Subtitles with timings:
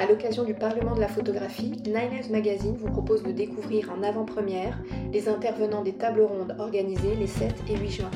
[0.00, 4.82] À l'occasion du Parlement de la photographie, Nine Magazine vous propose de découvrir en avant-première
[5.12, 8.10] les intervenants des tables rondes organisées les 7 et 8 juin.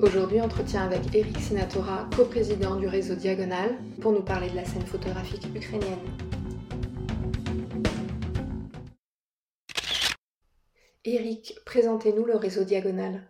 [0.00, 4.86] Aujourd'hui, entretien avec Eric Sinatora, coprésident du réseau Diagonal, pour nous parler de la scène
[4.86, 5.98] photographique ukrainienne.
[11.04, 13.20] Eric, présentez-nous le réseau Diagonal.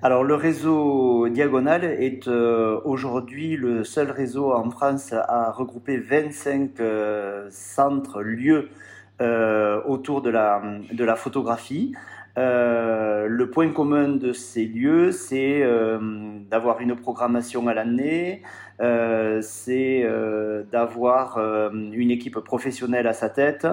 [0.00, 6.78] Alors le réseau Diagonal est euh, aujourd'hui le seul réseau en France à regrouper 25
[6.78, 8.68] euh, centres, lieux
[9.20, 11.96] euh, autour de la, de la photographie.
[12.36, 15.66] le point commun de ces lieux, c'est
[16.48, 18.42] d'avoir une programmation à l'année,
[19.40, 20.06] c'est
[20.70, 21.40] d'avoir
[22.02, 23.66] une équipe professionnelle à sa tête,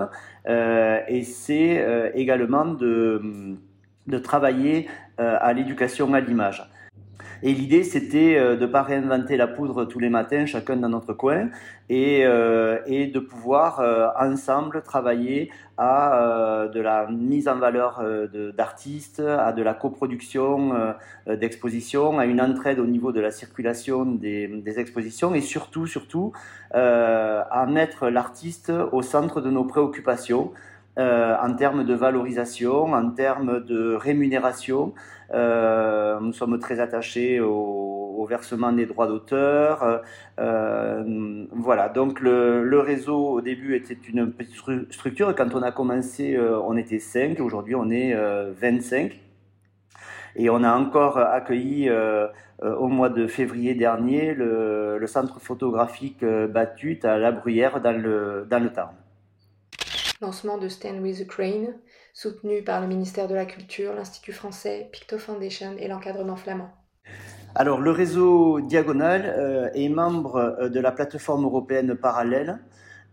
[0.48, 3.22] et c'est également de
[4.08, 4.88] de travailler
[5.20, 6.70] euh, à l'éducation à l'image.
[7.44, 10.90] Et l'idée, c'était euh, de ne pas réinventer la poudre tous les matins, chacun dans
[10.90, 11.50] notre coin,
[11.90, 13.82] et, euh, et de pouvoir
[14.20, 18.02] ensemble travailler à de la mise en valeur
[18.58, 20.94] d'artistes, à de la coproduction
[21.28, 26.32] d'expositions, à une entraide au niveau de la circulation des, des expositions, et surtout, surtout,
[26.72, 30.54] à mettre l'artiste au centre de nos préoccupations.
[30.98, 34.94] Euh, en termes de valorisation, en termes de rémunération.
[35.34, 40.02] Euh, nous sommes très attachés au, versement des droits d'auteur.
[40.40, 44.56] Euh, voilà, donc le, le, réseau au début était une petite
[44.90, 45.36] structure.
[45.36, 49.20] Quand on a commencé, on était 5, aujourd'hui on est 25.
[50.38, 51.92] Et on a encore accueilli
[52.64, 58.48] au mois de février dernier le, le centre photographique Batut à La Bruyère dans le,
[58.50, 58.96] dans le Tarn
[60.22, 61.76] lancement de Stand with Ukraine,
[62.14, 66.72] soutenu par le ministère de la Culture, l'Institut français, Picto Foundation et l'encadrement flamand.
[67.58, 72.60] Alors, le réseau Diagonal euh, est membre euh, de la plateforme européenne parallèle.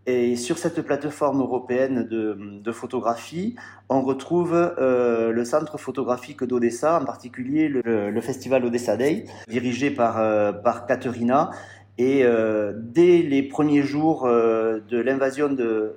[0.05, 3.55] Et sur cette plateforme européenne de, photographie,
[3.87, 10.15] on retrouve euh, le centre photographique d'Odessa, en particulier le, festival Odessa Day, dirigé par,
[10.61, 11.51] par Katerina
[11.97, 15.93] et euh, dès les premiers jours euh, de l'invasion de,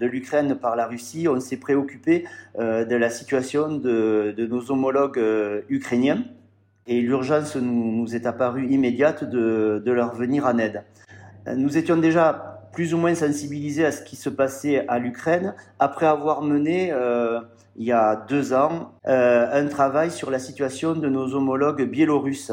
[0.00, 2.26] l'Ukraine par la Russie, on s'est préoccupé
[2.58, 5.20] euh, de la situation de, nos homologues
[5.70, 6.24] ukrainiens.
[6.86, 10.84] Et l'urgence nous, nous, est apparue immédiate de, leur venir en aide.
[11.56, 16.06] Nous étions déjà plus ou moins sensibilisés à ce qui se passait à l'Ukraine après
[16.06, 16.92] avoir mené
[17.76, 22.52] il y a deux ans un travail sur la situation de nos homologues biélorusses.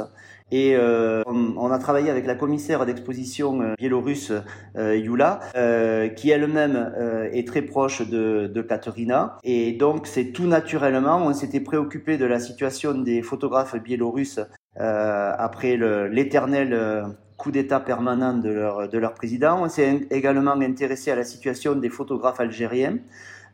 [0.51, 4.31] Et euh, on, a travaillé avec la commissaire d'exposition euh, biélorusse
[4.77, 9.37] euh, Yula, euh, qui elle-même euh, est très proche de, de Katerina.
[9.43, 14.39] Et donc c'est tout naturellement, on s'était préoccupé de la situation des photographes biélorusses
[14.77, 15.77] après
[16.11, 19.63] l'éternel coup d'État permanent de leur président.
[19.63, 22.97] On s'est également intéressé à la situation des photographes algériens.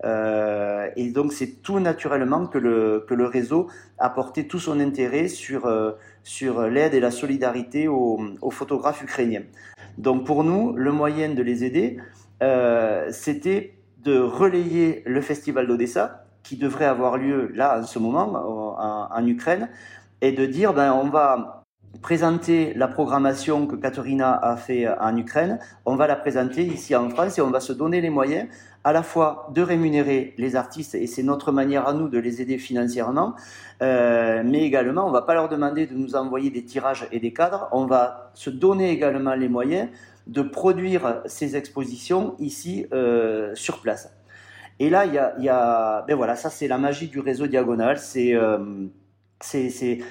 [0.03, 3.67] Euh, et donc c'est tout naturellement que le, que le réseau
[3.99, 5.91] a porté tout son intérêt sur, euh,
[6.23, 8.19] sur l'aide et la solidarité aux,
[8.49, 9.43] photographes ukrainiens.
[9.97, 11.97] Donc pour nous, le moyen de les aider,
[12.41, 18.33] euh, c'était de relayer le festival d'Odessa, qui devrait avoir lieu là en ce moment
[18.33, 19.69] en, en Ukraine,
[20.21, 21.60] et de dire ben on va
[22.01, 27.09] présenter la programmation que Katerina a fait en Ukraine, on va la présenter ici en
[27.09, 28.47] France et on va se donner les moyens
[28.83, 32.41] à la fois de rémunérer les artistes, et c'est notre manière à nous de les
[32.41, 33.35] aider financièrement,
[33.81, 37.31] euh, mais également on va pas leur demander de nous envoyer des tirages et des
[37.31, 39.89] cadres, on va se donner également les moyens
[40.27, 44.11] de produire ces expositions ici euh, sur place.
[44.79, 47.45] Et là, il y a, y a, ben voilà, ça c'est la magie du réseau
[47.45, 48.57] Diagonal, c'est euh,
[49.43, 49.69] c'est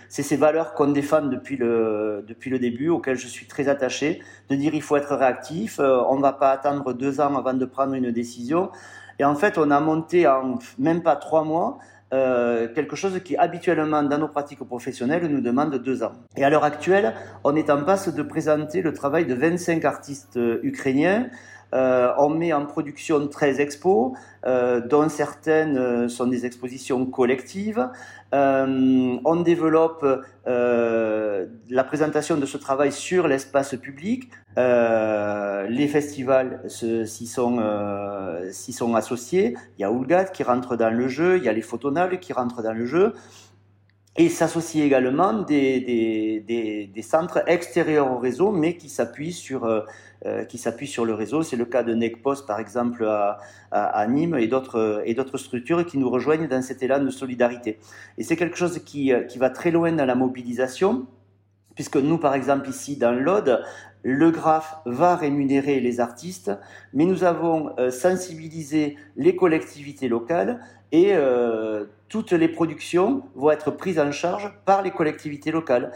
[0.09, 4.57] ces valeurs qu'on défend depuis le, depuis le début, auxquelles je suis très attaché, de
[4.57, 7.65] dire il faut être réactif, euh, on ne va pas attendre deux ans avant de
[7.65, 8.71] prendre une décision.
[9.19, 11.79] Et en fait, on a monté en même pas trois mois
[12.13, 16.13] euh, quelque chose qui habituellement dans nos pratiques professionnelles nous demande deux ans.
[16.37, 17.15] Et à l'heure actuelle,
[17.45, 21.29] on est en passe de présenter le travail de 25 artistes euh, ukrainiens
[21.73, 24.13] euh, on met en production 13 expos,
[24.45, 27.89] euh, dont certaines euh, sont des expositions collectives.
[28.33, 30.07] on développe
[30.47, 34.31] la présentation de ce travail sur l'espace public.
[34.57, 37.57] les festivals s'y sont,
[38.53, 39.57] sont associés.
[39.79, 42.33] Il y a Oulgat qui rentre dans le jeu, il y a les Photonales qui
[42.33, 43.15] rentrent dans le jeu.
[44.17, 49.83] Et s'associent également des, centres extérieurs au réseau, mais qui s'appuient sur, euh,
[50.27, 50.45] euh
[50.85, 51.43] sur le réseau.
[51.43, 53.39] C'est le cas de NECPOS, par exemple, à,
[53.71, 57.79] à, Nîmes, et d'autres, structures qui nous rejoignent dans cet élan de solidarité.
[58.19, 61.07] Et c'est quelque chose qui, qui va très loin dans la mobilisation,
[61.75, 63.63] puisque nous, par exemple, ici dans l'Aude,
[64.03, 66.51] le graphe va rémunérer les artistes,
[66.93, 70.61] mais nous avons euh, sensibilisé les collectivités locales
[70.93, 75.93] et euh, toutes les productions vont être prises en charge par les collectivités locales.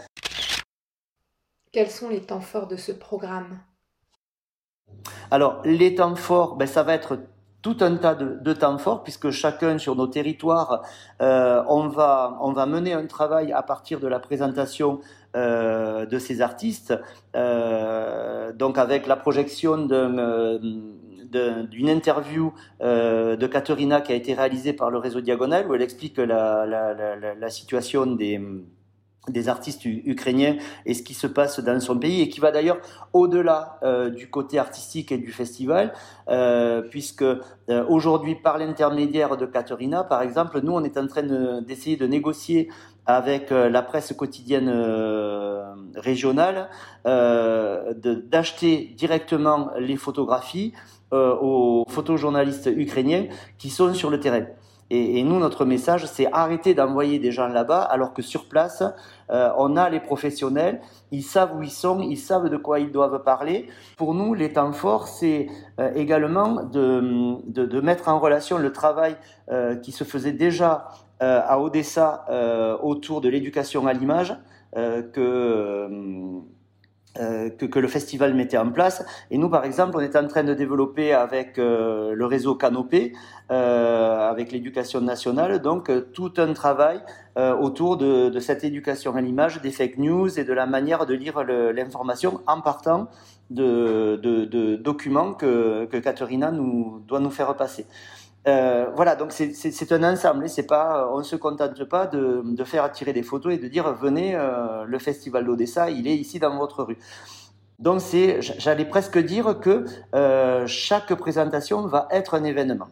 [1.73, 3.59] Quels sont les temps forts de ce programme?
[5.31, 7.19] Alors, les temps forts, ben, ça va être
[7.65, 10.83] tout un tas de, temps forts, puisque chacun sur nos territoires,
[11.23, 15.01] euh, on, va, on va mener un travail à partir de la présentation
[15.35, 16.93] euh, de ces artistes,
[17.35, 22.53] euh, donc avec la projection d'une interview
[22.83, 27.51] de Katerina qui a été réalisée par le réseau Diagonal, où elle explique la, la
[27.51, 28.43] situation des
[29.29, 30.57] des artistes ukrainiens
[30.87, 32.79] et ce qui se passe dans son pays et qui va d'ailleurs
[33.13, 35.93] au-delà euh, du côté artistique et du festival
[36.29, 37.39] euh, puisque euh,
[37.89, 41.23] aujourd'hui par l'intermédiaire de Katerina par exemple nous on est en train
[41.63, 42.69] d'essayer de, négocier
[43.07, 44.71] avec la presse quotidienne
[45.95, 46.71] régionale
[47.05, 50.73] d'acheter directement les photographies
[51.13, 53.27] aux photojournalistes ukrainiens
[53.59, 54.47] qui sont sur le terrain.
[54.91, 58.83] Et, nous, notre message, c'est arrêter d'envoyer des gens là-bas, alors que sur place,
[59.31, 62.93] euh, on a les professionnels, ils savent où ils sont, ils savent de quoi ils
[62.93, 63.69] doivent parler.
[63.97, 65.49] Pour nous, les temps forts, c'est
[65.81, 69.17] euh, également de, de, mettre en relation le travail
[69.51, 70.89] euh, qui se faisait déjà
[71.21, 72.27] à Odessa
[72.83, 74.37] autour de l'éducation à l'image,
[74.75, 75.89] que
[77.19, 79.05] euh, que, que, le festival mettait en place.
[79.31, 83.13] Et nous, par exemple, on est en train de développer avec euh, le réseau Canopé,
[83.51, 87.01] euh, avec l'éducation nationale, donc euh, tout un travail
[87.37, 91.15] autour de, de, cette éducation à l'image, des fake news et de la manière de
[91.15, 93.09] lire l'information en partant
[93.51, 97.87] de, de, de documents que, que Katerina nous, doit nous faire passer.
[98.47, 100.49] Euh, voilà, donc c'est un ensemble.
[100.49, 103.93] C'est pas, on se contente pas de, de, faire attirer des photos et de dire
[103.95, 106.99] venez, euh, le festival d'Odessa, il est ici dans votre rue.
[107.79, 112.89] Donc c'est, j'allais presque dire que euh, chaque présentation va être un événement.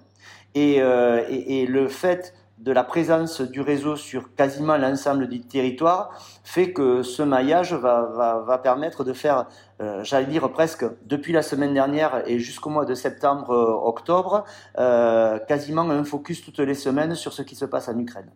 [0.55, 5.41] Et, euh, et, et le fait de la présence du réseau sur quasiment l'ensemble du
[5.41, 6.11] territoire
[6.45, 9.47] fait que ce maillage va, permettre de faire,
[9.81, 14.45] euh, j'allais dire presque depuis la semaine dernière et jusqu'au mois de septembre-octobre,
[14.79, 18.31] euh, quasiment un focus toutes les semaines sur ce qui se passe en Ukraine.